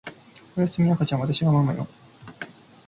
[0.57, 1.85] おやすみ赤ちゃんわたしがママよ